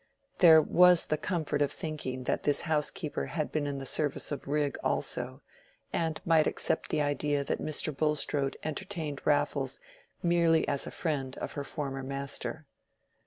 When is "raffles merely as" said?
9.25-10.87